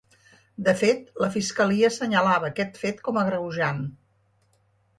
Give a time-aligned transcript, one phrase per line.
[0.69, 3.87] De fet, la fiscalia assenyalava aquest fet com a agreujant.